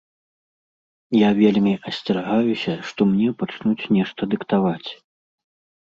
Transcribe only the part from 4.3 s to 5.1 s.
дыктаваць.